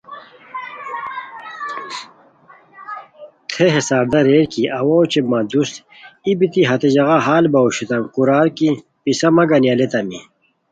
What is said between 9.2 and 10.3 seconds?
مہ گنی الیتامی